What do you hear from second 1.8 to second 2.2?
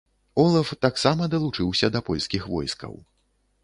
да